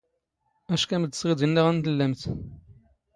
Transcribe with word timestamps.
ⴰⵛⴽⴰⵎⵜ 0.73 1.03
ⴷ 1.11 1.13
ⵙ 1.15 1.17
ⵖⵉⴷ 1.27 1.39
ⵉⵏⵏⴰ 1.45 1.61
ⴳ 1.65 1.67
ⵏⵏ 1.71 1.77
ⵜⵍⵍⴰⵎⵜ. 1.83 2.21